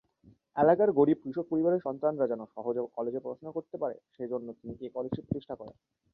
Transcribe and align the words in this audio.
এলাকার 0.55 0.89
গরিব 0.91 1.17
কৃষক 1.23 1.45
পরিবারের 1.49 1.83
সন্তানরা 1.85 2.25
যেন 2.31 2.41
সহজে 2.53 2.81
কলেজে 2.95 3.23
পড়াশোনা 3.23 3.51
করতে 3.53 3.75
পারে 3.81 3.95
সে 4.13 4.23
জন্য 4.31 4.47
তিনি 4.59 4.73
এ 4.79 4.87
কলেজটি 4.95 5.21
প্রতিষ্ঠা 5.23 5.55
করেন। 5.55 5.75